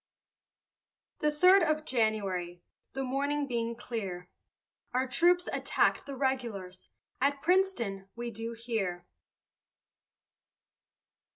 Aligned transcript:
The 1.19 1.31
third 1.31 1.61
of 1.61 1.85
January, 1.85 2.63
The 2.93 3.03
morning 3.03 3.45
being 3.47 3.75
clear, 3.75 4.31
Our 4.95 5.07
troops 5.07 5.47
attack'd 5.53 6.07
the 6.07 6.15
regulars, 6.15 6.89
At 7.21 7.43
Princeton, 7.43 8.09
we 8.15 8.31
do 8.31 8.53
hear. 8.53 9.05